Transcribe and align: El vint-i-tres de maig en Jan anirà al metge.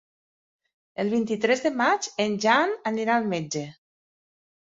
El 1.03 1.11
vint-i-tres 1.11 1.61
de 1.65 1.71
maig 1.81 2.07
en 2.25 2.39
Jan 2.47 2.75
anirà 2.93 3.19
al 3.19 3.29
metge. 3.37 3.63